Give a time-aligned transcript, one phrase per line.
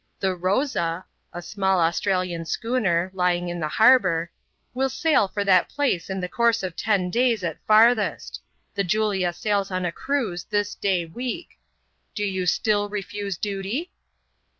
[0.19, 4.31] The Rosa (a small Australian schooner, lying in the harbour)
[4.73, 8.41] will sail for that place in the course often days, at farthest.
[8.73, 11.59] The Julia sails on a cruise this day week.
[12.15, 13.91] Do you still refuse duty